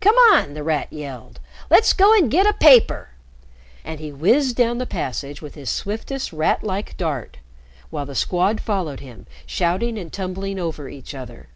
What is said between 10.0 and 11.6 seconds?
tumbling over each other.